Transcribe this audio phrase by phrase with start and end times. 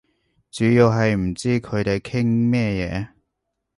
[0.49, 3.09] 主要係唔知佢哋傾乜嘢